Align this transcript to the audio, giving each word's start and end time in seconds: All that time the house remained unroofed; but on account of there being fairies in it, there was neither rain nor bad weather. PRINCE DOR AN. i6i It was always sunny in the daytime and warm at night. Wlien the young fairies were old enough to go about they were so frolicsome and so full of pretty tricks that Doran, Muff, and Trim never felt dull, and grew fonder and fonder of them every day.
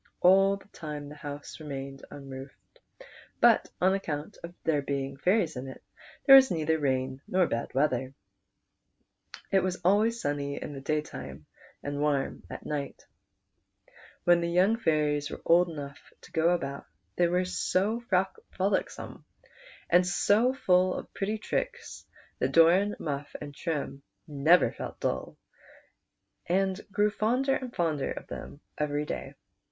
All 0.21 0.57
that 0.57 0.73
time 0.73 1.09
the 1.09 1.13
house 1.15 1.59
remained 1.59 2.03
unroofed; 2.09 2.79
but 3.39 3.69
on 3.79 3.93
account 3.93 4.35
of 4.43 4.55
there 4.63 4.81
being 4.81 5.15
fairies 5.15 5.55
in 5.55 5.67
it, 5.67 5.83
there 6.25 6.35
was 6.35 6.49
neither 6.49 6.79
rain 6.79 7.21
nor 7.27 7.45
bad 7.45 7.71
weather. 7.75 8.15
PRINCE 9.31 9.35
DOR 9.35 9.37
AN. 9.37 9.37
i6i 9.37 9.41
It 9.59 9.63
was 9.63 9.81
always 9.85 10.19
sunny 10.19 10.59
in 10.59 10.73
the 10.73 10.81
daytime 10.81 11.45
and 11.83 12.01
warm 12.01 12.41
at 12.49 12.65
night. 12.65 13.05
Wlien 14.25 14.41
the 14.41 14.49
young 14.49 14.75
fairies 14.75 15.29
were 15.29 15.39
old 15.45 15.69
enough 15.69 15.99
to 16.21 16.31
go 16.31 16.49
about 16.49 16.87
they 17.15 17.27
were 17.27 17.45
so 17.45 17.99
frolicsome 18.57 19.23
and 19.87 20.07
so 20.07 20.51
full 20.51 20.95
of 20.95 21.13
pretty 21.13 21.37
tricks 21.37 22.07
that 22.39 22.53
Doran, 22.53 22.95
Muff, 22.97 23.35
and 23.39 23.53
Trim 23.53 24.01
never 24.27 24.71
felt 24.71 24.99
dull, 24.99 25.37
and 26.47 26.81
grew 26.91 27.11
fonder 27.11 27.53
and 27.53 27.71
fonder 27.75 28.09
of 28.11 28.25
them 28.25 28.61
every 28.79 29.05
day. 29.05 29.35